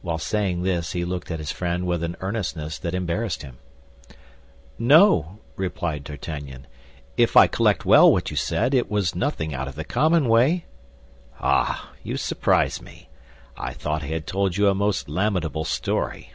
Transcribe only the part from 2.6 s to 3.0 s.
that